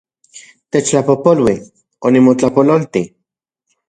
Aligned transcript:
Techtlapojpolui, 0.75 1.53
onimotlapololti 2.11 3.03